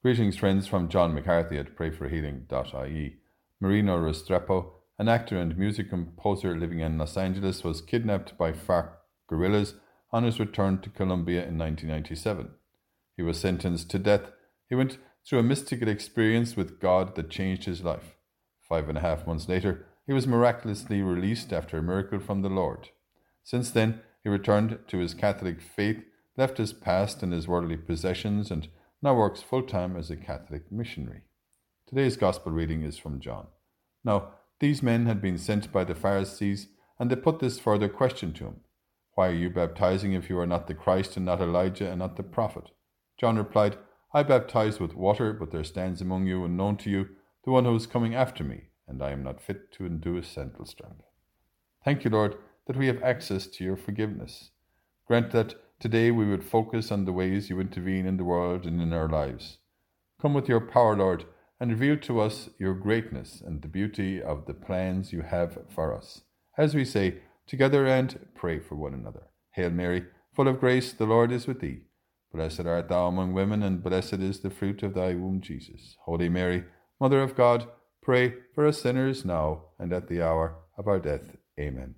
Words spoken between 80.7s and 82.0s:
of our death. Amen.